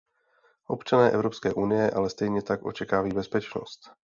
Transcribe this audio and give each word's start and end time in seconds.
Občané 0.67 1.09
v 1.09 1.13
Evropské 1.13 1.53
unii 1.53 1.91
ale 1.91 2.09
stejně 2.09 2.41
tak 2.41 2.63
očekávají 2.65 3.13
bezpečnost. 3.13 3.91